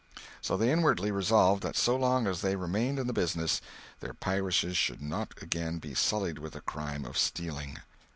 So 0.41 0.57
they 0.57 0.71
inwardly 0.71 1.11
resolved 1.11 1.61
that 1.61 1.75
so 1.75 1.95
long 1.95 2.25
as 2.25 2.41
they 2.41 2.55
remained 2.55 2.97
in 2.97 3.05
the 3.05 3.13
business, 3.13 3.61
their 3.99 4.15
piracies 4.15 4.75
should 4.75 4.99
not 4.99 5.35
again 5.43 5.77
be 5.77 5.93
sullied 5.93 6.39
with 6.39 6.53
the 6.53 6.61
crime 6.61 7.05
of 7.05 7.19
stealing. 7.19 7.77